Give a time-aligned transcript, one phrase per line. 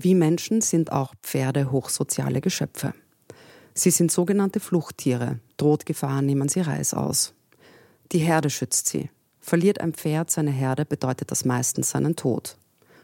[0.00, 2.94] Wie Menschen sind auch Pferde hochsoziale Geschöpfe.
[3.74, 5.40] Sie sind sogenannte Fluchttiere.
[5.56, 7.34] Droht Gefahr, nehmen sie Reis aus.
[8.12, 9.10] Die Herde schützt sie.
[9.40, 12.58] Verliert ein Pferd seine Herde, bedeutet das meistens seinen Tod.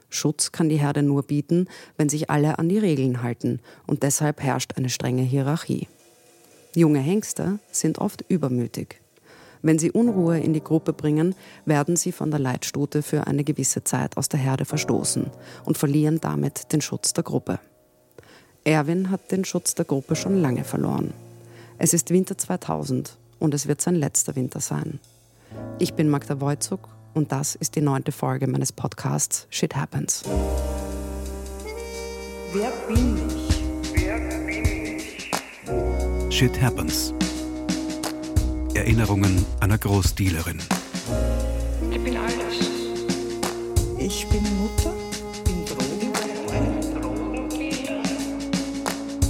[0.09, 3.58] Schutz kann die Herde nur bieten, wenn sich alle an die Regeln halten,
[3.88, 5.88] und deshalb herrscht eine strenge Hierarchie.
[6.76, 9.00] Junge Hengste sind oft übermütig.
[9.65, 13.83] Wenn sie Unruhe in die Gruppe bringen, werden sie von der Leitstute für eine gewisse
[13.83, 15.31] Zeit aus der Herde verstoßen
[15.64, 17.59] und verlieren damit den Schutz der Gruppe.
[18.64, 21.14] Erwin hat den Schutz der Gruppe schon lange verloren.
[21.79, 25.00] Es ist Winter 2000 und es wird sein letzter Winter sein.
[25.79, 30.25] Ich bin Magda Wojcuk und das ist die neunte Folge meines Podcasts Shit Happens.
[32.53, 33.64] Wer bin ich?
[33.94, 36.36] Wer bin ich?
[36.36, 37.14] Shit Happens
[38.75, 40.59] Erinnerungen einer Großdealerin.
[41.91, 42.34] Ich bin alles.
[43.98, 44.92] Ich bin Mutter,
[45.45, 46.12] bin Drogen.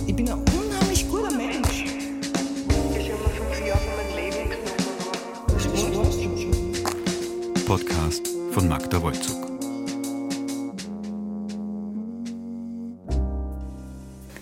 [0.07, 1.85] Ich bin ein unheimlich guter Mensch.
[1.85, 4.75] Ich habe mir fünf Jahre mein Leben genommen.
[5.49, 7.65] Das war's schon.
[7.67, 9.45] Podcast von Magda Wolzug.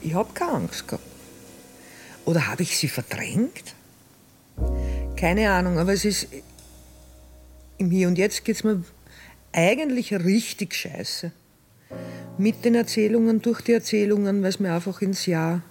[0.01, 1.05] Ich habe keine Angst gehabt.
[2.25, 3.75] Oder habe ich sie verdrängt?
[5.23, 6.27] Keine Ahnung, aber es ist
[7.79, 8.83] im Hier und Jetzt geht es mir
[9.53, 11.31] eigentlich richtig scheiße.
[12.39, 15.63] Mit den Erzählungen, durch die Erzählungen, weil es mir einfach ins Jahr.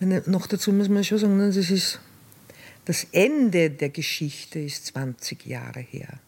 [0.00, 2.00] Noch dazu muss man schon sagen, das ist
[2.86, 6.18] das Ende der Geschichte ist 20 Jahre her.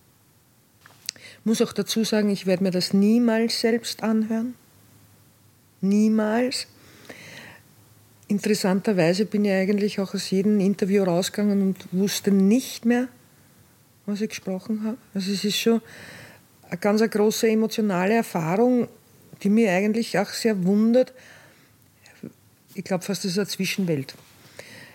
[1.40, 4.54] Ich muss auch dazu sagen, ich werde mir das niemals selbst anhören.
[5.80, 6.68] Niemals.
[8.32, 13.08] Interessanterweise bin ich eigentlich auch aus jedem Interview rausgegangen und wusste nicht mehr,
[14.06, 14.96] was ich gesprochen habe.
[15.12, 15.82] Also es ist schon
[16.70, 18.88] eine ganz große emotionale Erfahrung,
[19.42, 21.12] die mich eigentlich auch sehr wundert.
[22.74, 24.14] Ich glaube fast, das ist eine Zwischenwelt.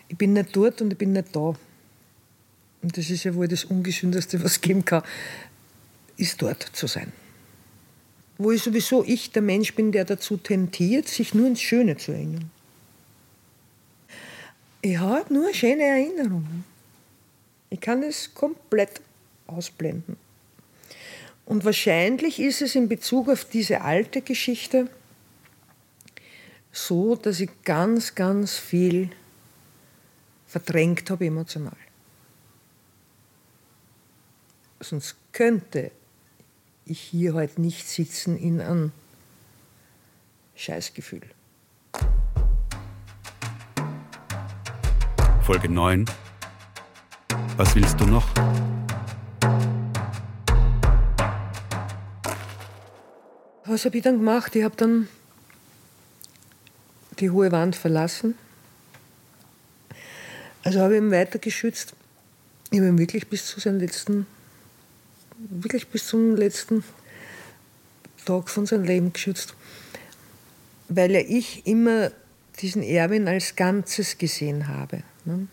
[0.08, 1.56] Ich bin nicht dort und ich bin nicht da.
[2.82, 5.04] Und das ist ja wohl das Ungesündeste, was es geben kann,
[6.18, 7.14] ist dort zu sein.
[8.40, 12.14] Wo ich sowieso ich der Mensch bin, der dazu tendiert, sich nur ins Schöne zu
[12.14, 12.50] erinnern.
[14.82, 16.64] Ich habe nur schöne Erinnerungen.
[17.70, 19.02] Ich kann es komplett
[19.48, 20.18] ausblenden.
[21.46, 24.90] Und wahrscheinlich ist es in Bezug auf diese alte Geschichte
[26.72, 29.10] so, dass ich ganz, ganz viel
[30.46, 31.76] verdrängt habe emotional.
[34.80, 35.92] Sonst könnte
[36.86, 38.92] ich hier heute nicht sitzen in einem
[40.56, 41.22] Scheißgefühl.
[45.48, 46.04] Folge 9.
[47.56, 48.28] Was willst du noch?
[53.64, 54.54] Was habe ich dann gemacht?
[54.58, 55.08] Ich habe dann
[57.20, 58.36] die hohe Wand verlassen.
[60.66, 61.94] Also habe ich ihn weiter geschützt.
[62.70, 64.28] Ich habe ihn wirklich bis zu seinem letzten,
[65.38, 66.84] wirklich bis zum letzten
[68.26, 69.56] Tag von seinem Leben geschützt.
[70.90, 72.12] Weil ja ich immer
[72.60, 75.04] diesen Erwin als Ganzes gesehen habe.
[75.28, 75.48] Ne?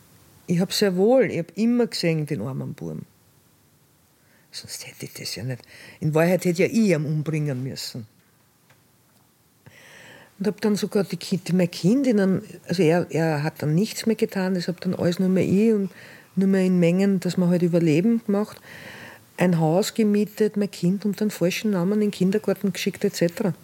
[0.46, 3.06] Ich habe sehr wohl, ich habe immer gesehen, den armen Buben.
[4.52, 5.62] Sonst hätte ich das ja nicht.
[6.00, 8.06] In Wahrheit hätte ja ich ihn umbringen müssen.
[10.38, 13.74] Und habe dann sogar die kind, mein Kind, in einem, also er, er hat dann
[13.74, 15.90] nichts mehr getan, das habe dann alles nur mehr ich und
[16.36, 18.60] nur mehr in Mengen, dass man halt überleben gemacht.
[19.36, 23.54] Ein Haus gemietet, mein Kind und den falschen Namen in den Kindergarten geschickt etc.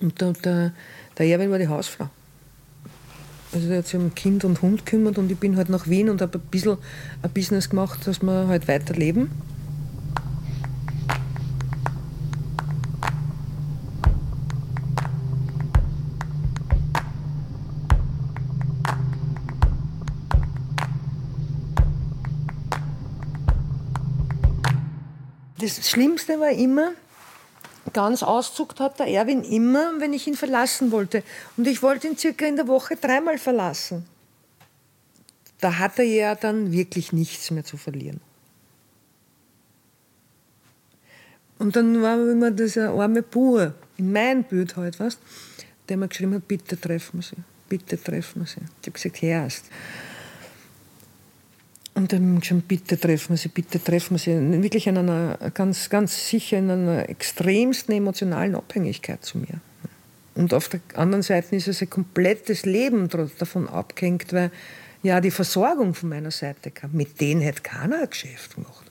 [0.00, 0.72] Und der, der,
[1.16, 2.10] der Erwin war die Hausfrau.
[3.52, 6.08] Also der hat sich um Kind und Hund gekümmert und ich bin halt nach Wien
[6.08, 6.78] und habe ein bisschen
[7.22, 9.30] ein Business gemacht, dass wir halt weiterleben.
[25.60, 26.92] Das Schlimmste war immer,
[27.92, 31.22] ganz auszuckt hat der Erwin immer, wenn ich ihn verlassen wollte.
[31.56, 34.06] Und ich wollte ihn circa in der Woche dreimal verlassen.
[35.60, 38.20] Da hat er ja dann wirklich nichts mehr zu verlieren.
[41.58, 45.20] Und dann war immer dieser arme Bur, in mein Bild halt, weißt,
[45.88, 47.36] der mir geschrieben hat, bitte treffen sie,
[47.68, 48.62] bitte treffen sie.
[48.80, 49.66] Ich habe gesagt, erst.
[51.94, 54.32] Und dann schon, bitte treffen sie, bitte treffen sie.
[54.62, 59.60] Wirklich in einer, ganz, ganz sicher in einer extremsten emotionalen Abhängigkeit zu mir.
[60.34, 63.08] Und auf der anderen Seite ist es ein komplettes Leben
[63.38, 64.50] davon abgehängt, weil
[65.02, 66.92] ja die Versorgung von meiner Seite kam.
[66.92, 68.90] Mit denen hätte keiner ein Geschäft gemacht.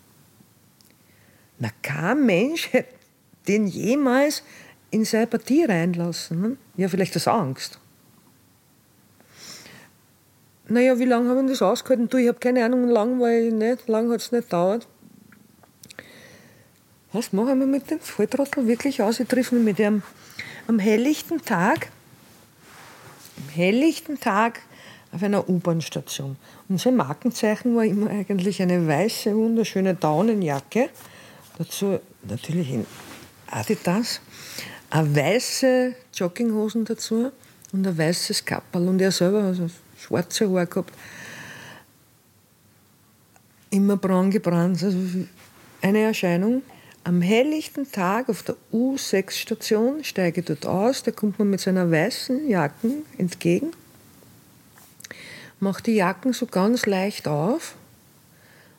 [1.58, 2.94] Na, kein Mensch hätte
[3.48, 4.44] den jemals
[4.92, 6.42] in seine Partie reinlassen.
[6.42, 6.58] Ne?
[6.78, 7.80] Ja, vielleicht aus Angst.
[10.72, 12.08] Naja, wie lange haben wir das ausgehalten?
[12.08, 14.88] Du, ich habe keine Ahnung, lang ich nicht, lang hat es nicht gedauert.
[17.12, 19.20] Was machen wir mit dem Volltrottel wirklich aus?
[19.20, 20.02] Ich treffe mich mit ihm
[20.70, 21.90] am helllichten Tag,
[23.36, 24.62] am helllichten Tag
[25.12, 26.38] auf einer U-Bahn-Station.
[26.70, 30.88] Und sein Markenzeichen war immer eigentlich eine weiße, wunderschöne Daunenjacke.
[31.58, 32.86] Dazu natürlich in
[33.48, 34.22] Adidas,
[34.90, 37.30] eine weiße Jogginghosen dazu
[37.74, 38.88] und ein weißes Kapperl.
[38.88, 39.70] Und er selber, also
[40.02, 40.94] schwarze Haare gehabt.
[43.70, 44.84] Immer braun gebrannt.
[44.84, 44.98] Also
[45.82, 46.64] eine Erscheinung.
[47.04, 51.90] Am helllichten Tag auf der U6-Station steige ich dort aus, da kommt man mit seiner
[51.90, 53.72] weißen Jacken entgegen,
[55.60, 57.76] macht die Jacken so ganz leicht auf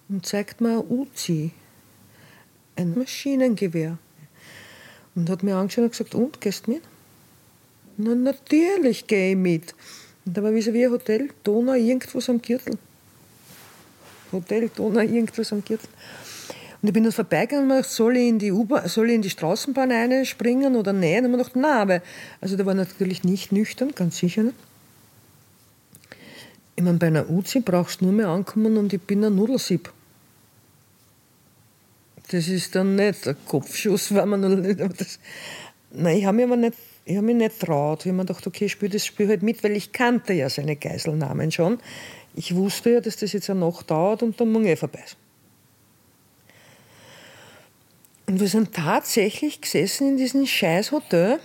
[0.08, 1.50] und zeigt mir ein Uzi,
[2.76, 3.98] ein Maschinengewehr.
[5.14, 6.82] Und hat mir angeschaut und gesagt, und, gehst mit?
[7.96, 9.74] Na, natürlich gehe ich mit.
[10.24, 12.78] Und da war vis-à-vis ein Hotel, Donau, irgendwas am Gürtel.
[14.30, 15.88] Hotel, Donau, irgendwas am Gürtel.
[16.80, 18.52] Und ich bin dann vorbeigegangen und dachte, soll ich in die,
[18.86, 21.18] soll ich in die Straßenbahn einspringen oder nicht?
[21.18, 22.02] Und ich habe gedacht, nein, weil,
[22.40, 24.56] also der war natürlich nicht nüchtern, ganz sicher nicht.
[26.74, 29.92] Ich meine, bei einer Uzi brauchst du nur mehr ankommen und ich bin ein Nudelsieb.
[32.30, 34.80] Das ist dann nicht ein Kopfschuss, weil man nicht.
[34.80, 35.20] Das,
[35.92, 38.00] nein, ich habe mich aber nicht ich habe mich nicht traut.
[38.00, 40.48] Ich habe mir gedacht, okay, ich spiele das Spiel halt mit, weil ich kannte ja
[40.48, 41.78] seine Geiselnamen schon.
[42.34, 45.16] Ich wusste ja, dass das jetzt eine Nacht dauert und dann muss eh vorbei sein.
[48.26, 51.40] Und wir sind tatsächlich gesessen in diesem scheiß Hotel.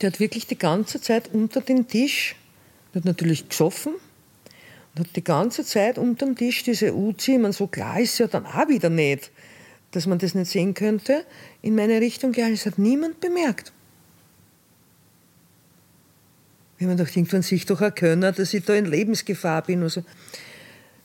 [0.00, 2.36] Der hat wirklich die ganze Zeit unter den Tisch,
[2.94, 3.94] der hat natürlich gesoffen
[4.94, 8.26] und hat die ganze Zeit unter dem Tisch diese Uzi, ich so klar ist ja
[8.26, 9.30] dann auch wieder nicht,
[9.90, 11.24] dass man das nicht sehen könnte,
[11.62, 12.54] in meine Richtung gehalten.
[12.54, 13.72] Das hat niemand bemerkt.
[16.78, 19.82] Habe mir gedacht, irgendwann sich doch auch können, dass ich da in Lebensgefahr bin.
[19.82, 20.04] Also,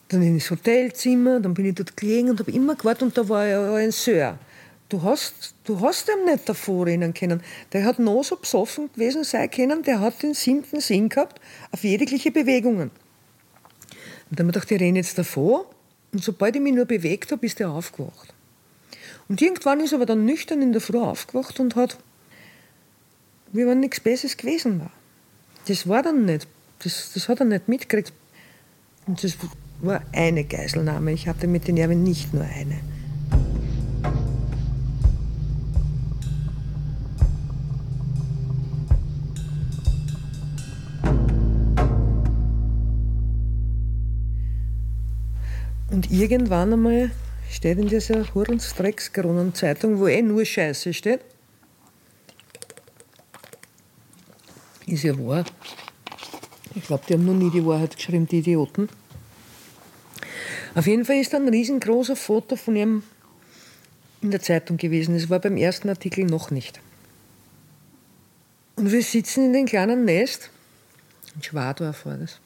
[0.09, 3.47] dann ins Hotelzimmer, dann bin ich dort gelegen und habe immer gewartet und da war
[3.47, 4.37] ja ein Sir.
[4.89, 7.41] Du hast, du hast ihm nicht davor rennen können.
[7.71, 11.41] Der hat noch so besoffen gewesen sein können, der hat den siebten Sinn gehabt
[11.71, 12.91] auf jegliche Bewegungen.
[14.29, 15.65] Und dann habe ich gedacht, ich renne jetzt davor
[16.11, 18.33] und sobald ich mich nur bewegt habe, ist er aufgewacht.
[19.27, 21.97] Und irgendwann ist er aber dann nüchtern in der Früh aufgewacht und hat,
[23.51, 24.91] wie wenn nichts Besseres gewesen war.
[25.67, 26.47] Das war dann nicht.
[26.83, 28.11] Das, das hat er nicht mitgekriegt.
[29.07, 29.37] Und das
[29.81, 31.11] war eine Geiselnahme.
[31.13, 32.79] Ich hatte mit den Erwin nicht nur eine.
[45.91, 47.11] Und irgendwann einmal
[47.49, 51.21] steht in dieser Hurensdreckskronen-Zeitung, wo eh nur Scheiße steht,
[54.93, 55.43] Ist ja wahr.
[56.75, 58.89] Ich glaube, die haben noch nie die Wahrheit geschrieben, die Idioten.
[60.75, 63.01] Auf jeden Fall ist da ein riesengroßer Foto von ihm
[64.21, 65.15] in der Zeitung gewesen.
[65.15, 66.79] Es war beim ersten Artikel noch nicht.
[68.75, 70.51] Und wir sitzen in dem kleinen Nest,
[71.33, 72.39] in Schwadorf war das.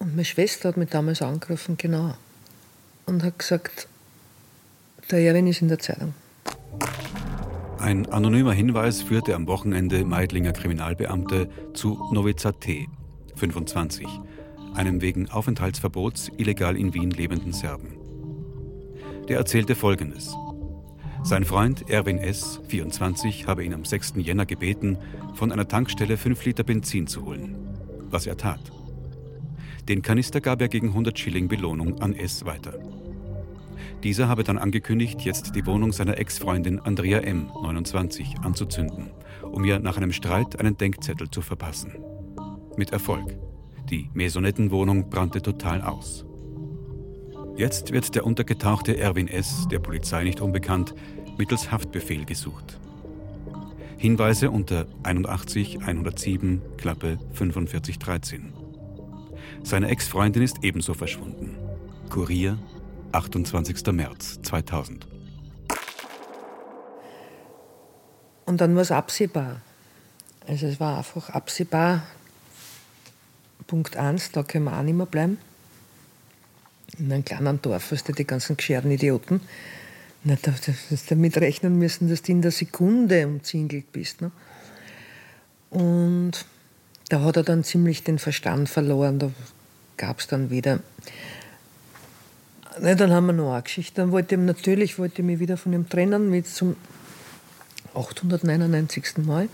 [0.00, 2.16] Und meine Schwester hat mich damals angerufen, genau,
[3.06, 3.86] und hat gesagt,
[5.08, 6.14] der Erwin ist in der Zeitung.
[7.86, 12.88] Ein anonymer Hinweis führte am Wochenende Meidlinger Kriminalbeamte zu Novica T.,
[13.36, 14.08] 25,
[14.74, 17.96] einem wegen Aufenthaltsverbots illegal in Wien lebenden Serben.
[19.28, 20.34] Der erzählte Folgendes.
[21.22, 24.14] Sein Freund Erwin S., 24, habe ihn am 6.
[24.16, 24.98] Jänner gebeten,
[25.34, 27.54] von einer Tankstelle 5 Liter Benzin zu holen.
[28.10, 28.72] Was er tat.
[29.88, 32.44] Den Kanister gab er gegen 100 Schilling Belohnung an S.
[32.44, 32.80] weiter.
[34.02, 39.10] Dieser habe dann angekündigt, jetzt die Wohnung seiner Ex-Freundin Andrea M., 29, anzuzünden,
[39.42, 41.92] um ihr nach einem Streit einen Denkzettel zu verpassen.
[42.76, 43.36] Mit Erfolg.
[43.90, 46.24] Die Maisonettenwohnung brannte total aus.
[47.56, 50.94] Jetzt wird der untergetauchte Erwin S., der Polizei nicht unbekannt,
[51.38, 52.78] mittels Haftbefehl gesucht.
[53.96, 58.52] Hinweise unter 81 107 Klappe 4513.
[59.62, 61.56] Seine Ex-Freundin ist ebenso verschwunden.
[62.10, 62.58] Kurier
[63.12, 63.92] 28.
[63.92, 65.06] März 2000.
[68.46, 69.60] Und dann war es absehbar.
[70.46, 72.02] Also es war einfach absehbar.
[73.66, 75.38] Punkt 1, da können wir auch nicht mehr bleiben.
[76.98, 79.40] In einem kleinen Dorf, weißt du, die ganzen gescherten Idioten,
[80.22, 80.48] nicht
[81.08, 84.22] damit rechnen müssen, dass du in der Sekunde umzingelt bist.
[84.22, 84.30] Ne?
[85.70, 86.46] Und
[87.08, 89.18] da hat er dann ziemlich den Verstand verloren.
[89.18, 89.30] Da
[89.96, 90.80] gab es dann wieder
[92.78, 94.02] Ne, dann haben wir noch eine Geschichte.
[94.02, 96.76] Dann wollte ich, natürlich wollte ich mich wieder von ihm trennen, mit zum
[97.94, 99.18] 899.
[99.18, 99.48] Mal.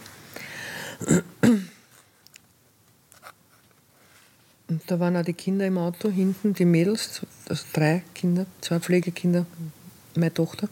[4.68, 8.80] Und da waren auch die Kinder im Auto, hinten die Mädels, also drei Kinder, zwei
[8.80, 9.46] Pflegekinder,
[10.14, 10.68] meine Tochter.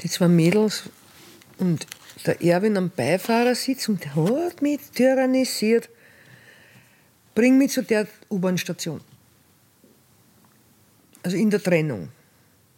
[0.00, 0.84] Die zwei Mädels
[1.58, 1.86] und
[2.24, 5.88] der Erwin am Beifahrersitz und der hat mich tyrannisiert.
[7.34, 9.00] Bring mich zu der U-Bahn-Station.
[11.26, 12.10] Also in der Trennung.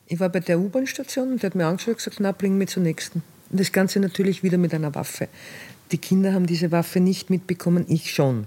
[0.06, 2.70] Ich war bei der U-Bahn-Station und der hat mir angeschaut und gesagt, na, bring mich
[2.70, 3.22] zur nächsten.
[3.50, 5.28] Und das Ganze natürlich wieder mit einer Waffe.
[5.92, 8.46] Die Kinder haben diese Waffe nicht mitbekommen, ich schon.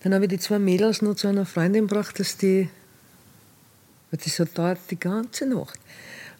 [0.00, 2.68] Dann habe ich die zwei Mädels noch zu einer Freundin gebracht, dass die,
[4.10, 5.78] weil das hat dauert die ganze Nacht,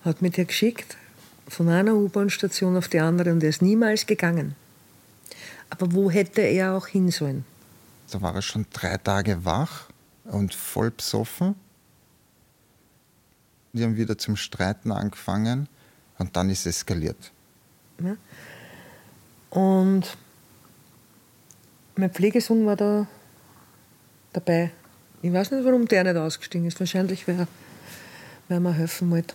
[0.05, 0.97] hat mir der geschickt,
[1.47, 4.57] von einer U-Bahn-Station auf die andere und er ist niemals gegangen.
[5.71, 7.45] Aber wo hätte er auch hin sollen?
[8.11, 9.89] Da war er schon drei Tage wach
[10.25, 11.55] und voll besoffen.
[13.77, 15.69] Die haben wieder zum Streiten angefangen
[16.19, 17.31] und dann ist es eskaliert.
[18.03, 18.17] Ja.
[19.51, 20.17] Und
[21.97, 23.07] mein Pflegesohn war da
[24.33, 24.71] dabei.
[25.23, 26.79] Ich weiß nicht, warum der nicht ausgestiegen ist.
[26.81, 27.47] Wahrscheinlich, weil,
[28.49, 29.35] weil man helfen wollte.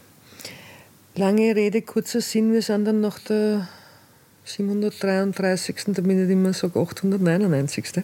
[1.15, 3.67] Lange Rede, kurzer Sinn, wir sind dann nach der
[4.45, 5.75] 733.
[5.87, 8.03] damit ich immer sage 899.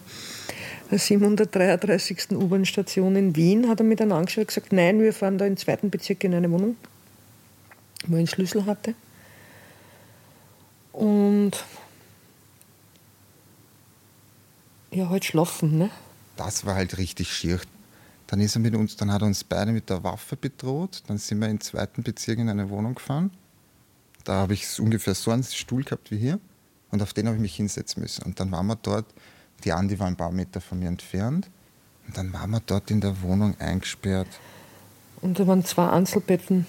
[0.90, 2.32] 733.
[2.32, 5.90] U-Bahn-Station in Wien hat er mir dann angeschaut gesagt, nein, wir fahren da im zweiten
[5.90, 6.76] Bezirk in eine Wohnung,
[8.06, 8.94] wo er einen Schlüssel hatte.
[10.92, 11.52] Und
[14.90, 15.90] ja, halt schlafen, ne?
[16.36, 17.60] Das war halt richtig schier.
[18.26, 21.02] Dann ist er mit uns, dann hat er uns beide mit der Waffe bedroht.
[21.06, 23.30] Dann sind wir im zweiten Bezirk in eine Wohnung gefahren.
[24.24, 26.38] Da habe ich ungefähr so einen Stuhl gehabt wie hier.
[26.90, 28.24] Und auf den habe ich mich hinsetzen müssen.
[28.24, 29.06] Und dann waren wir dort
[29.64, 31.48] die Andi war ein paar Meter von mir entfernt.
[32.06, 34.28] Und dann waren wir dort in der Wohnung eingesperrt.
[35.20, 36.66] Und da waren zwei Einzelbetten.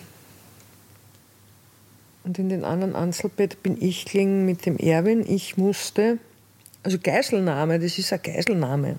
[2.24, 5.26] Und in den anderen Einzelbett bin ich gelegen mit dem Erwin.
[5.28, 6.18] Ich musste,
[6.84, 8.98] also Geiselnahme, das ist ein Geiselnahme.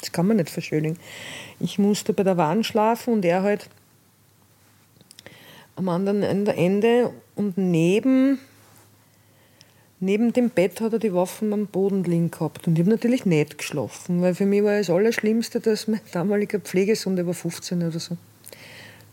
[0.00, 0.98] Das kann man nicht verschönigen.
[1.60, 3.68] Ich musste bei der Wand schlafen und er halt
[5.76, 8.38] am anderen Ende und neben
[10.04, 12.66] Neben dem Bett hat er die Waffen am Boden liegen gehabt.
[12.66, 16.58] Und ich habe natürlich nicht geschlafen, weil für mich war das Allerschlimmste, dass mein damaliger
[16.58, 18.16] Pflegesohn, der war 15 oder so,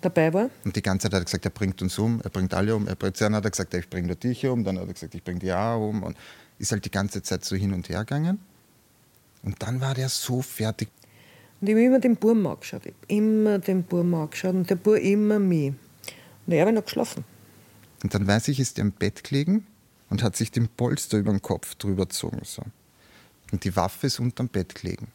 [0.01, 0.50] dabei war.
[0.65, 2.88] Und die ganze Zeit hat er gesagt, er bringt uns um, er bringt alle um.
[2.88, 4.63] Er bringt, dann hat er gesagt, ich bringe dich um.
[4.63, 6.01] Dann hat er gesagt, ich bringe die auch um.
[6.01, 6.17] Und
[6.58, 8.39] ist halt die ganze Zeit so hin und her gegangen.
[9.43, 10.89] Und dann war der so fertig.
[11.62, 12.88] Und ich habe immer den Burm angeschaut.
[12.88, 15.72] Ich habe immer den Burm angeschaut und der Bur immer mich.
[16.48, 17.24] Und er hat noch geschlafen.
[18.01, 19.67] Und dann weiß ich, ist er im Bett gelegen
[20.10, 22.42] und hat sich den Polster über den Kopf drüber gezogen.
[22.44, 22.63] So.
[23.51, 25.08] Und die Waffe ist unterm Bett gelegen.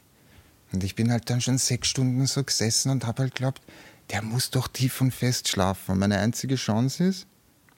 [0.73, 3.63] Und ich bin halt dann schon sechs Stunden so gesessen und habe halt geglaubt,
[4.11, 5.93] der muss doch tief und fest schlafen.
[5.93, 7.27] Und meine einzige Chance ist,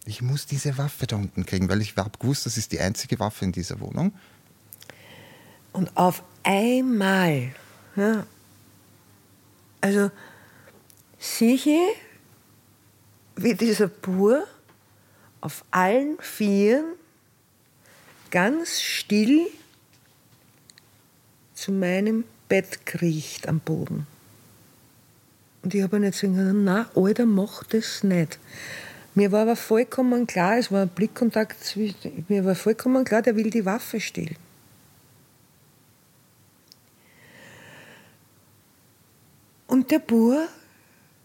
[0.07, 3.19] ich muss diese Waffe da unten kriegen, weil ich habe gewusst, das ist die einzige
[3.19, 4.13] Waffe in dieser Wohnung.
[5.73, 7.53] Und auf einmal,
[7.97, 8.25] ja,
[9.81, 10.11] also
[11.41, 11.69] ich,
[13.37, 14.47] wie dieser Bur
[15.41, 16.85] auf allen Vieren
[18.31, 19.47] ganz still
[21.55, 24.07] zu meinem Bett kriecht am Boden.
[25.63, 28.39] Und ich habe nicht gesagt, na, Alter, mach das nicht.
[29.15, 33.35] Mir war aber vollkommen klar, es war ein Blickkontakt zwischen, mir war vollkommen klar, der
[33.35, 34.37] will die Waffe stehlen.
[39.67, 40.47] Und der Bur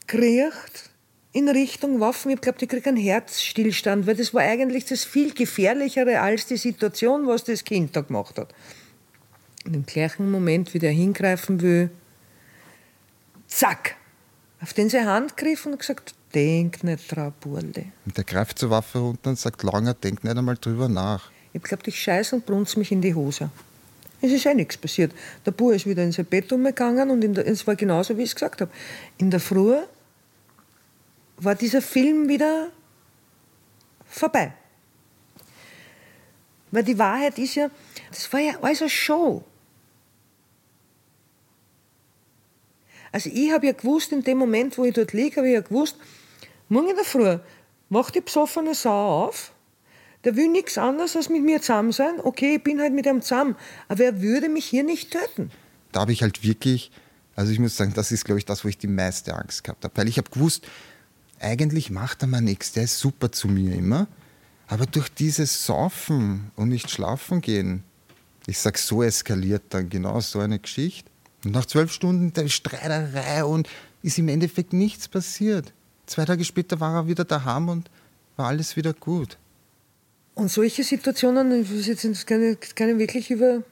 [0.08, 0.91] kriecht
[1.34, 2.32] in Richtung Waffen.
[2.32, 6.58] Ich glaube, die kriegen einen Herzstillstand, weil das war eigentlich das viel gefährlichere als die
[6.58, 8.54] Situation, was das Kind da gemacht hat.
[9.66, 11.90] Und im gleichen Moment, wie der hingreifen will,
[13.48, 13.96] zack,
[14.62, 17.86] auf den seine Hand gegriffen und gesagt, denk nicht dran, Burle.
[18.06, 21.32] Und der greift zur Waffe runter und sagt, Langer, denk nicht einmal drüber nach.
[21.54, 23.50] Ich glaube, ich scheiße und brunz mich in die Hose.
[24.22, 25.14] Es ist eh nichts passiert.
[25.46, 28.36] Der Bub ist wieder in sein Bett umgegangen und es war genauso, wie ich es
[28.36, 28.72] gesagt habe.
[29.18, 29.78] In der Früh
[31.44, 32.72] war dieser Film wieder
[34.06, 34.54] vorbei.
[36.72, 37.70] Weil die Wahrheit ist ja,
[38.12, 39.44] das war ja alles eine Show.
[43.12, 45.62] Also ich habe ja gewusst, in dem Moment, wo ich dort liege, habe ich ja
[45.62, 45.98] gewusst,
[46.70, 47.40] morgen in der Früh
[47.90, 49.52] macht die besoffene Sau auf,
[50.24, 52.20] der will nichts anderes als mit mir zusammen sein.
[52.24, 53.58] Okay, ich bin halt mit ihm zusammen,
[53.90, 55.52] aber er würde mich hier nicht töten.
[55.92, 56.92] Da habe ich halt wirklich,
[57.36, 59.84] also ich muss sagen, das ist, glaube ich, das, wo ich die meiste Angst gehabt
[59.84, 59.98] habe.
[59.98, 60.66] Weil ich habe gewusst,
[61.42, 64.08] eigentlich macht er mir nichts, der ist super zu mir immer.
[64.68, 67.84] Aber durch dieses Saufen und nicht schlafen gehen,
[68.48, 71.10] ich sag, so eskaliert dann genau so eine Geschichte.
[71.44, 73.68] Und nach zwölf Stunden der Streiterei und
[74.04, 75.74] ist im Endeffekt nichts passiert.
[76.06, 77.90] Zwei Tage später war er wieder daheim und
[78.38, 79.38] war alles wieder gut.
[80.34, 83.64] Und solche Situationen, jetzt keine, keine wirklich über,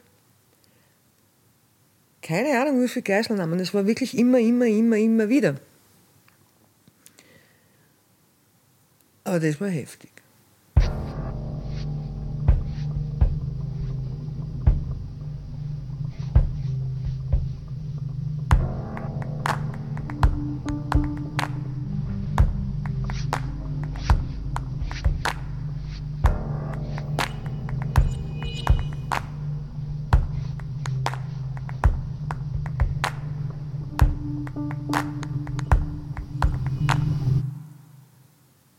[2.21, 3.59] keine Ahnung, wie viele Geiselnahmen.
[3.59, 5.55] Es war wirklich immer, immer, immer, immer wieder.
[9.29, 10.09] Aber das war heftig.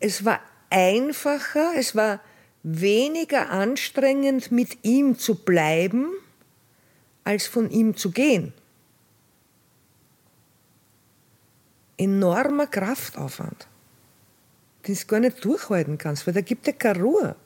[0.01, 0.41] Es war
[0.71, 2.21] einfacher, es war
[2.63, 6.11] weniger anstrengend, mit ihm zu bleiben,
[7.25, 8.53] als von ihm zu gehen.
[11.97, 13.67] Enormer Kraftaufwand,
[14.87, 17.37] den du gar nicht durchhalten kannst, weil da gibt ja keine Ruhe.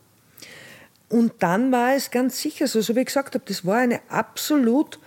[1.08, 4.00] Und dann war es ganz sicher so, so wie ich gesagt habe, das war eine
[4.08, 4.98] absolut,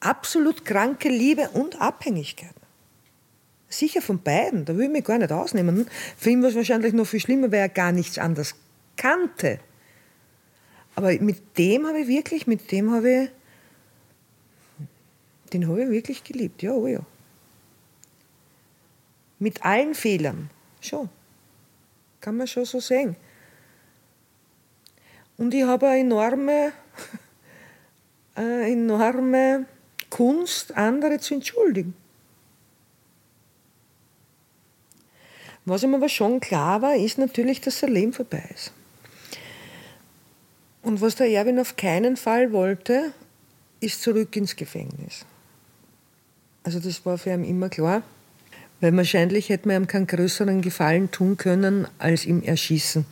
[0.00, 2.54] absolut kranke Liebe und Abhängigkeit.
[3.68, 5.86] Sicher von beiden, da will ich mich gar nicht ausnehmen.
[6.16, 8.54] Für ihn war es wahrscheinlich noch viel schlimmer, weil er gar nichts anderes
[8.96, 9.58] kannte.
[10.94, 13.30] Aber mit dem habe ich wirklich, mit dem habe ich,
[15.52, 17.00] den habe ich wirklich geliebt, ja, oh ja.
[19.38, 20.48] Mit allen Fehlern,
[20.80, 21.10] schon.
[22.20, 23.16] Kann man schon so sehen.
[25.36, 26.72] Und ich habe eine enorme,
[28.34, 29.66] eine enorme
[30.08, 31.94] Kunst, andere zu entschuldigen.
[35.66, 38.72] Was ihm aber schon klar war, ist natürlich, dass sein Leben vorbei ist.
[40.82, 43.12] Und was der Erwin auf keinen Fall wollte,
[43.80, 45.26] ist zurück ins Gefängnis.
[46.62, 48.02] Also das war für ihn immer klar,
[48.80, 53.04] weil wahrscheinlich hätte man ihm keinen größeren Gefallen tun können, als ihm erschießen.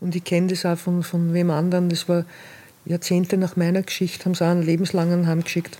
[0.00, 2.24] Und ich kenne das auch von, von wem anderen, das war
[2.86, 5.78] Jahrzehnte nach meiner Geschichte, haben sie auch einen lebenslangen heimgeschickt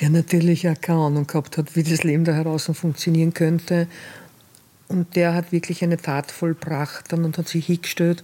[0.00, 3.86] der natürlich auch keine Ahnung gehabt hat, wie das Leben da heraus funktionieren könnte.
[4.88, 8.22] Und der hat wirklich eine Tat vollbracht und hat sich hingestellt,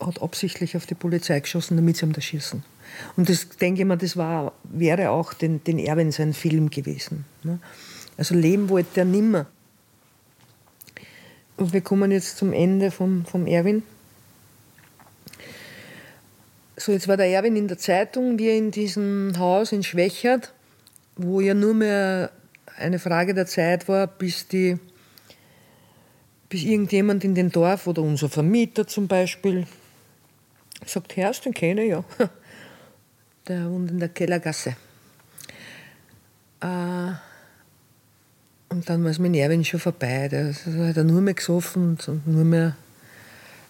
[0.00, 2.62] hat absichtlich auf die Polizei geschossen, damit sie ihm da schießen.
[3.16, 7.24] Und das denke ich mir, das war, wäre auch den, den Erwin sein Film gewesen.
[7.42, 7.58] Ne?
[8.16, 9.46] Also leben wollte er nimmer.
[11.56, 13.82] Und wir kommen jetzt zum Ende vom, vom Erwin.
[16.78, 20.52] So, jetzt war der Erwin in der Zeitung, wir in diesem Haus in Schwächert,
[21.16, 22.30] wo ja nur mehr
[22.76, 24.78] eine Frage der Zeit war, bis die
[26.48, 29.66] bis irgendjemand in dem Dorf oder unser Vermieter zum Beispiel
[30.84, 32.04] sagt, Herr, den kenne ich ja.
[33.48, 34.76] Der wohnt in der Kellergasse.
[36.60, 37.12] Äh,
[38.68, 40.28] und dann war es mit Erwin schon vorbei.
[40.28, 40.52] Da
[40.88, 42.76] hat er nur mehr gesoffen und nur mehr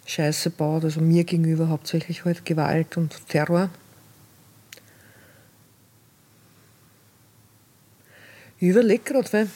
[0.06, 3.70] Scheiße baut, also mir gegenüber hauptsächlich halt Gewalt und Terror.
[8.58, 9.50] Ich überlege gerade, weil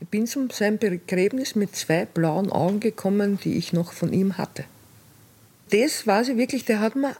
[0.00, 4.36] ich bin zu seinem Begräbnis mit zwei blauen Augen gekommen, die ich noch von ihm
[4.36, 4.64] hatte.
[5.70, 7.16] Das weiß ich wirklich, der hat mir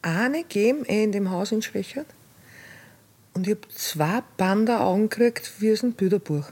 [0.00, 2.06] eine gegeben eh in dem Haus in Schwächert.
[3.34, 6.50] Und ich habe zwei Panda-Augen gekriegt wie aus einem Bilderbuch.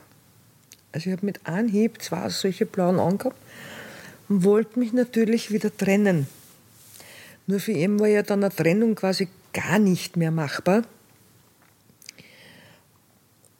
[0.92, 3.38] Also ich habe mit einem Hieb zwei solche blauen Augen gehabt
[4.32, 6.26] und wollte mich natürlich wieder trennen.
[7.46, 10.84] Nur für ihn war ja dann eine Trennung quasi gar nicht mehr machbar.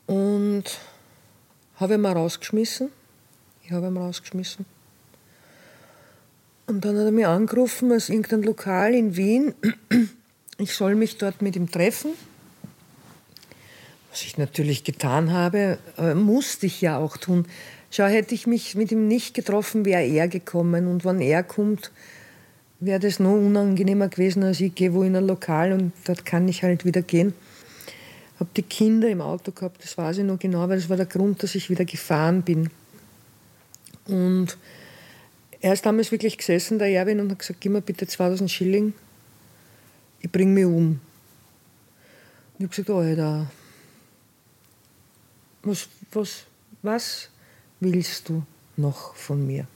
[0.07, 0.65] Und
[1.77, 2.89] habe ihn mal rausgeschmissen.
[3.65, 4.65] Ich habe ihn rausgeschmissen.
[6.67, 9.55] Und dann hat er mich angerufen aus irgendeinem Lokal in Wien.
[10.57, 12.13] Ich soll mich dort mit ihm treffen.
[14.11, 15.77] Was ich natürlich getan habe,
[16.15, 17.47] musste ich ja auch tun.
[17.95, 20.87] Schau, hätte ich mich mit ihm nicht getroffen, wäre er gekommen.
[20.87, 21.93] Und wenn er kommt,
[22.81, 26.49] wäre das noch unangenehmer gewesen, als ich gehe wo in ein Lokal und dort kann
[26.49, 27.35] ich halt wieder gehen.
[28.41, 31.05] Habe die Kinder im Auto gehabt, das weiß ich noch genau, weil das war der
[31.05, 32.71] Grund, dass ich wieder gefahren bin.
[34.07, 34.57] Und
[35.61, 38.95] er ist damals wirklich gesessen, der Erwin, und hat gesagt, gib mir bitte 2000 Schilling,
[40.21, 40.99] ich bringe mich um.
[42.59, 43.51] Und ich habe gesagt, Alter,
[45.63, 46.45] was, was,
[46.81, 47.29] was
[47.83, 48.43] willst du
[48.77, 49.67] noch von mir?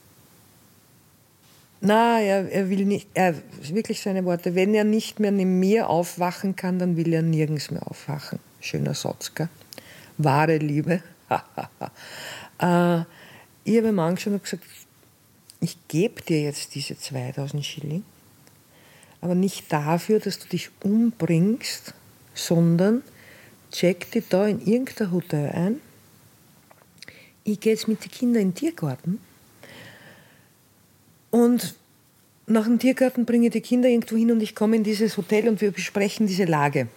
[1.80, 5.88] Na, er, er will nicht, er, wirklich seine Worte, wenn er nicht mehr neben mir
[5.90, 8.38] aufwachen kann, dann will er nirgends mehr aufwachen.
[8.60, 9.48] Schöner Satz, gell?
[10.16, 11.02] Wahre Liebe.
[12.58, 13.00] äh,
[13.64, 14.64] ich habe ihm angeschaut und gesagt,
[15.60, 18.04] ich gebe dir jetzt diese 2000 Schilling,
[19.20, 21.94] aber nicht dafür, dass du dich umbringst,
[22.34, 23.02] sondern
[23.72, 25.80] check dich da in irgendein Hotel ein.
[27.48, 29.20] Ich gehe jetzt mit den Kindern in den Tiergarten
[31.30, 31.76] und
[32.48, 35.48] nach dem Tiergarten bringe ich die Kinder irgendwo hin und ich komme in dieses Hotel
[35.48, 36.88] und wir besprechen diese Lage.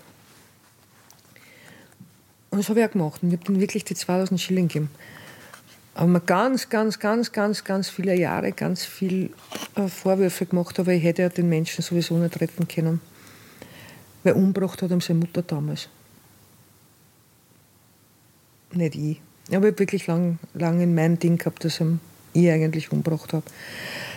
[2.49, 3.21] Und das habe ich auch gemacht.
[3.21, 4.89] Und ich habe ihm wirklich die 2000 Schilling gegeben.
[5.93, 9.31] Aber mir ganz, ganz, ganz, ganz, ganz viele Jahre ganz viel
[9.75, 13.01] äh, Vorwürfe gemacht, aber ich hätte ja den Menschen sowieso nicht retten können.
[14.23, 15.89] Weil umgebracht hat ihm seine Mutter damals.
[18.71, 19.21] Nicht ich.
[19.49, 21.81] Ich habe wirklich lange lang in mein Ding gehabt, dass
[22.33, 23.45] ich eigentlich umgebracht habe.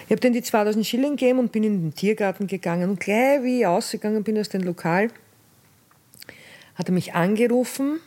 [0.04, 2.90] Ich habe dann die 2000 Schilling gegeben und bin in den Tiergarten gegangen.
[2.90, 5.08] Und gleich wie ich ausgegangen bin aus dem Lokal,
[6.74, 7.98] hat er mich angerufen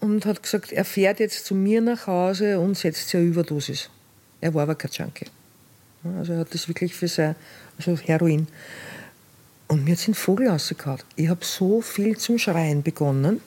[0.00, 3.90] und hat gesagt, er fährt jetzt zu mir nach Hause und setzt sich Überdosis.
[4.40, 5.26] Er war aber kein Junkie.
[6.18, 7.34] Also er hat das wirklich für sein,
[7.76, 8.46] also Heroin.
[9.66, 11.00] Und mir hat den Vogel rausgehauen.
[11.16, 13.40] Ich habe so viel zum Schreien begonnen,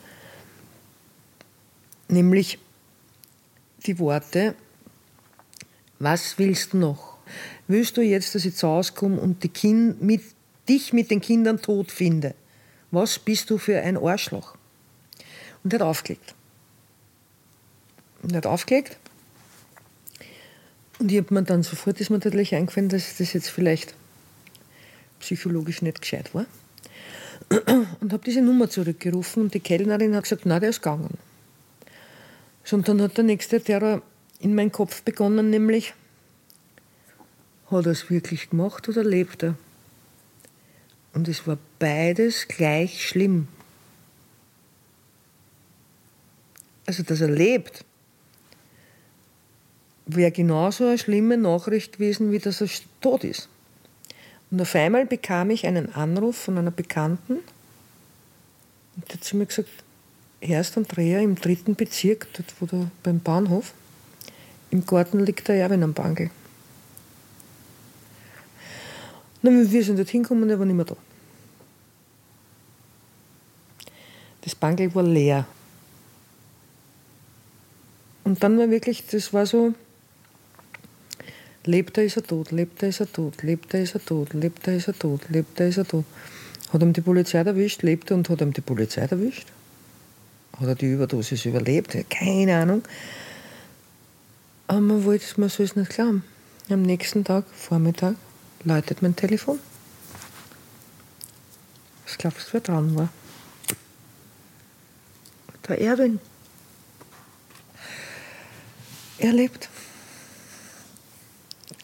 [2.11, 2.59] nämlich
[3.85, 4.55] die Worte,
[5.99, 7.17] was willst du noch?
[7.67, 10.21] Willst du jetzt, dass ich zu Hause komme und die kind, mit,
[10.67, 12.35] dich mit den Kindern tot finde?
[12.91, 14.55] Was bist du für ein Arschloch?
[15.63, 16.35] Und er hat aufgelegt
[18.29, 18.97] nicht aufgelegt.
[20.99, 23.95] Und ich habe mir dann sofort ist mir natürlich eingefallen, dass das jetzt vielleicht
[25.19, 26.45] psychologisch nicht gescheit war.
[27.99, 31.17] Und habe diese Nummer zurückgerufen und die Kellnerin hat gesagt, na, der ist gegangen.
[32.69, 34.01] Und dann hat der nächste Terror
[34.39, 35.93] in meinen Kopf begonnen, nämlich,
[37.69, 39.55] hat er es wirklich gemacht oder lebt er?
[41.13, 43.47] Und es war beides gleich schlimm.
[46.85, 47.85] Also, dass er lebt,
[50.05, 52.69] wäre genauso eine schlimme Nachricht gewesen, wie dass er
[53.01, 53.49] tot ist.
[54.49, 57.39] Und auf einmal bekam ich einen Anruf von einer Bekannten
[58.95, 59.69] und die hat zu mir gesagt,
[60.41, 63.73] Herst Andrea im dritten Bezirk, dort wo der, beim Bahnhof,
[64.71, 66.31] im Garten liegt der Erwin am Bangel.
[69.41, 70.97] wir sind dort hingekommen, er war nicht mehr da.
[74.41, 75.45] Das Bangel war leer.
[78.23, 79.73] Und dann war wirklich, das war so,
[81.65, 84.33] Lebt er, ist er tot, lebt er, ist er tot, lebt er, ist er tot,
[84.33, 86.05] lebt er, ist er tot, lebt er, ist er tot.
[86.73, 89.47] Hat ihm die Polizei erwischt, lebt er und hat ihm die Polizei erwischt?
[90.59, 91.97] Hat er die Überdosis überlebt?
[92.09, 92.83] Keine Ahnung.
[94.67, 96.23] Aber man wollte, man soll es nicht glauben.
[96.69, 98.15] Am nächsten Tag, Vormittag,
[98.63, 99.59] läutet mein Telefon.
[102.05, 103.09] Was glaubst du, wer dran war?
[105.67, 106.19] Der Erwin.
[109.17, 109.69] Er lebt.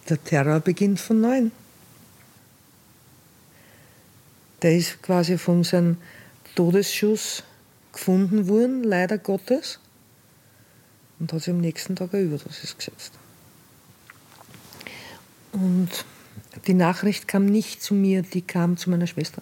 [0.10, 1.52] Der Terror beginnt von neuem.
[4.62, 5.98] Der ist quasi von seinem
[6.56, 7.44] Todesschuss
[7.98, 9.80] gefunden worden, leider Gottes,
[11.20, 13.14] und hat sich am nächsten Tag eine Überdosis gesetzt.
[15.52, 15.90] Und
[16.68, 19.42] die Nachricht kam nicht zu mir, die kam zu meiner Schwester.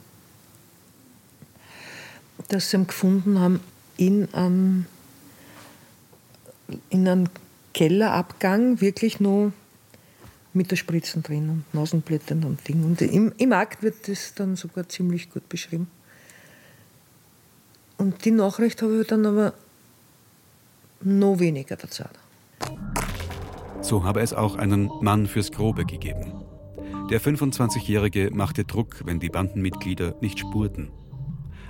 [2.47, 3.59] Dass sie ihn gefunden haben
[3.97, 4.85] in einem,
[6.89, 7.29] in einem
[7.73, 9.51] Kellerabgang, wirklich nur
[10.53, 12.85] mit der Spritzen drin und Nasenblättern und Ding.
[12.85, 15.87] Und im, im Akt wird das dann sogar ziemlich gut beschrieben.
[17.97, 19.53] Und die Nachricht habe ich dann aber
[21.01, 22.03] noch weniger dazu.
[23.81, 26.33] So habe es auch einen Mann fürs Grobe gegeben.
[27.09, 30.89] Der 25-Jährige machte Druck, wenn die Bandenmitglieder nicht spurten.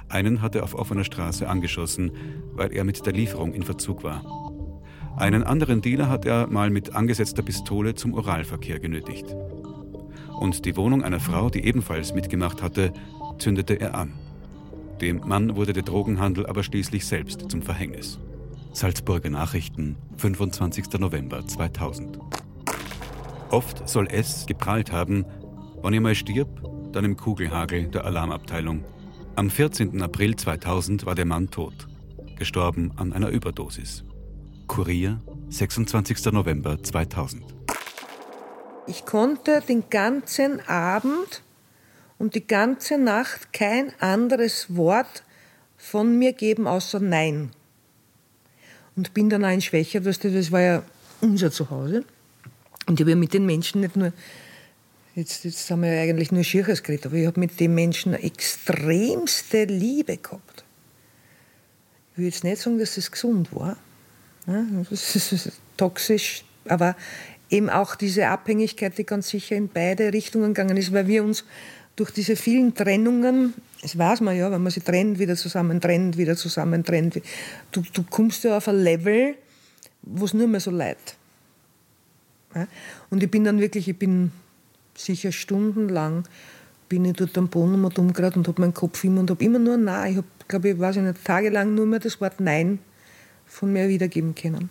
[0.07, 2.11] Einen hatte er auf offener Straße angeschossen,
[2.53, 4.23] weil er mit der Lieferung in Verzug war.
[5.17, 9.35] Einen anderen Dealer hat er mal mit angesetzter Pistole zum Oralverkehr genötigt.
[10.39, 12.93] Und die Wohnung einer Frau, die ebenfalls mitgemacht hatte,
[13.37, 14.13] zündete er an.
[15.01, 18.19] Dem Mann wurde der Drogenhandel aber schließlich selbst zum Verhängnis.
[18.71, 20.99] Salzburger Nachrichten, 25.
[20.99, 22.19] November 2000.
[23.51, 25.25] Oft soll es geprallt haben,
[25.81, 28.83] wann er mal stirbt, dann im Kugelhagel der Alarmabteilung.
[29.35, 30.01] Am 14.
[30.01, 31.87] April 2000 war der Mann tot,
[32.37, 34.03] gestorben an einer Überdosis.
[34.67, 36.31] Kurier, 26.
[36.31, 37.43] November 2000.
[38.87, 41.43] Ich konnte den ganzen Abend
[42.17, 45.23] und die ganze Nacht kein anderes Wort
[45.77, 47.51] von mir geben außer Nein.
[48.95, 50.83] Und bin dann ein Schwächer, das war ja
[51.21, 52.05] unser Zuhause.
[52.87, 54.13] Und ich habe ja mit den Menschen nicht nur,
[55.15, 58.13] jetzt, jetzt haben wir ja eigentlich nur Schirches geredet, aber ich habe mit den Menschen
[58.13, 60.63] extremste Liebe gehabt.
[62.13, 63.77] Ich will jetzt nicht sagen, dass es gesund war,
[64.89, 66.95] das ist toxisch, aber
[67.49, 71.43] eben auch diese Abhängigkeit, die ganz sicher in beide Richtungen gegangen ist, weil wir uns
[71.95, 76.17] durch diese vielen Trennungen, das weiß man ja, wenn man sie trennt, wieder zusammen, trennt,
[76.17, 77.21] wieder zusammen, trennt,
[77.71, 79.35] du, du kommst ja auf ein Level,
[80.01, 81.15] wo es nur mehr so leid.
[82.53, 82.67] Ja?
[83.09, 84.31] Und ich bin dann wirklich, ich bin
[84.95, 86.27] sicher stundenlang,
[86.89, 89.59] bin ich dort am Boden und umgerad und habe meinen Kopf immer und habe immer
[89.59, 90.11] nur Nein.
[90.11, 92.79] Ich habe, glaube ich, weiß ich nicht, tagelang nur mehr das Wort Nein
[93.45, 94.69] von mir wiedergeben können.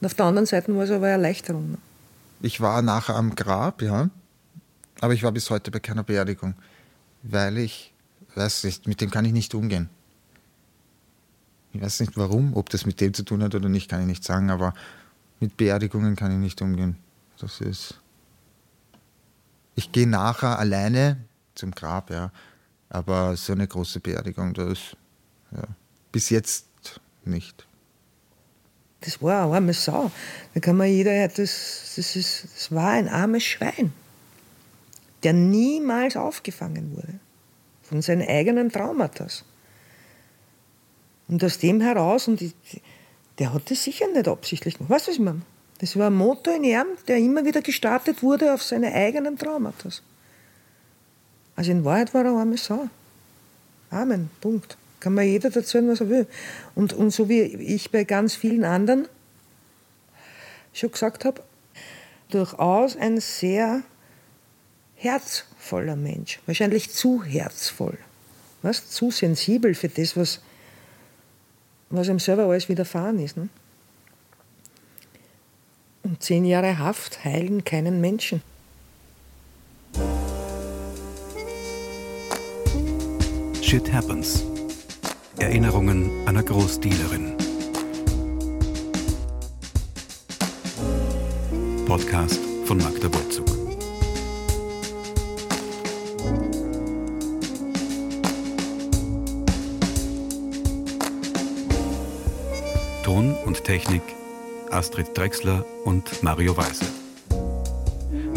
[0.00, 1.78] Und auf der anderen Seite war es aber eine Erleichterung.
[2.40, 4.10] Ich war nachher am Grab, ja.
[5.02, 6.54] Aber ich war bis heute bei keiner Beerdigung,
[7.24, 7.92] weil ich,
[8.36, 9.90] weiß nicht, mit dem kann ich nicht umgehen.
[11.72, 14.06] Ich weiß nicht warum, ob das mit dem zu tun hat oder nicht, kann ich
[14.06, 14.74] nicht sagen, aber
[15.40, 16.98] mit Beerdigungen kann ich nicht umgehen.
[17.40, 18.00] Das ist.
[19.74, 21.16] Ich gehe nachher alleine
[21.56, 22.30] zum Grab, ja.
[22.88, 24.78] Aber so eine große Beerdigung, das
[25.50, 25.64] ja,
[26.12, 26.66] bis jetzt
[27.24, 27.66] nicht.
[29.00, 30.12] Das war eine arme Sau.
[30.54, 33.92] Da kann man jeder, das, das, ist, das war ein armes Schwein
[35.22, 37.20] der niemals aufgefangen wurde
[37.82, 39.26] von seinen eigenen Traumata.
[41.28, 42.52] Und aus dem heraus, und die,
[43.38, 44.90] der hat das sicher nicht absichtlich gemacht.
[44.90, 45.42] Weißt du, was ich meine?
[45.78, 49.88] Das war ein Motor in ihm, der immer wieder gestartet wurde auf seine eigenen Traumata.
[51.56, 52.88] Also in Wahrheit war er arme Sau.
[53.90, 54.30] Amen.
[54.40, 54.76] Punkt.
[55.00, 56.26] Kann man jeder erzählen, was er will.
[56.74, 59.08] Und, und so wie ich bei ganz vielen anderen
[60.72, 61.42] schon gesagt habe,
[62.30, 63.82] durchaus ein sehr
[65.02, 67.98] herzvoller Mensch, wahrscheinlich zu herzvoll,
[68.62, 68.88] was?
[68.88, 70.40] zu sensibel für das, was,
[71.90, 73.36] was ihm selber alles widerfahren ist.
[73.36, 73.48] Ne?
[76.04, 78.42] Und zehn Jahre Haft heilen keinen Menschen.
[83.60, 84.44] Shit Happens.
[85.38, 87.36] Erinnerungen einer Großdealerin.
[91.86, 93.51] Podcast von Magda Wolzug.
[103.72, 104.02] Technik
[104.70, 106.84] Astrid Drexler und Mario Weise.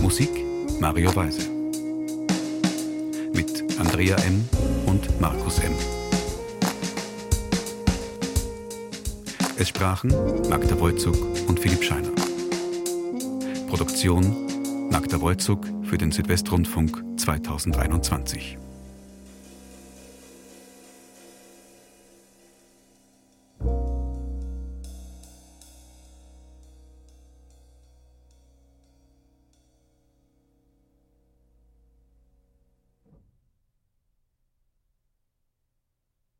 [0.01, 0.29] Musik
[0.79, 1.41] Mario Weise.
[3.33, 4.47] Mit Andrea M.
[4.85, 5.73] und Markus M.
[9.57, 10.09] Es sprachen
[10.47, 11.17] Magda Wolzug
[11.49, 12.13] und Philipp Scheiner.
[13.67, 18.57] Produktion Magda Wolzug für den Südwestrundfunk 2021.